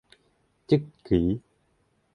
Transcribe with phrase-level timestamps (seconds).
[0.69, 1.25] จึ๊กกึ๋ย